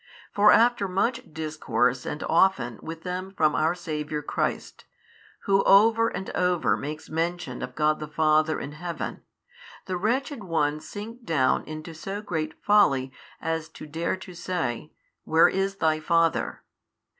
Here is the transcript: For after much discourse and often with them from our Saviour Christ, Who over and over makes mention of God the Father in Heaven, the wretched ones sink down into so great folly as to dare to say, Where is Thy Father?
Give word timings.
For 0.33 0.51
after 0.51 0.87
much 0.87 1.31
discourse 1.31 2.07
and 2.07 2.23
often 2.27 2.79
with 2.81 3.03
them 3.03 3.35
from 3.37 3.53
our 3.53 3.75
Saviour 3.75 4.23
Christ, 4.23 4.85
Who 5.41 5.61
over 5.65 6.07
and 6.09 6.31
over 6.31 6.75
makes 6.75 7.07
mention 7.07 7.61
of 7.61 7.75
God 7.75 7.99
the 7.99 8.07
Father 8.07 8.59
in 8.59 8.71
Heaven, 8.71 9.21
the 9.85 9.97
wretched 9.97 10.43
ones 10.43 10.89
sink 10.89 11.23
down 11.23 11.63
into 11.65 11.93
so 11.93 12.19
great 12.19 12.55
folly 12.63 13.11
as 13.39 13.69
to 13.69 13.85
dare 13.85 14.17
to 14.17 14.33
say, 14.33 14.91
Where 15.23 15.47
is 15.47 15.75
Thy 15.75 15.99
Father? 15.99 16.63